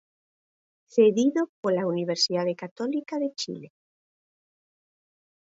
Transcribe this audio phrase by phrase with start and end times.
[0.93, 3.69] Cedido polo Universidade Católica de Chile.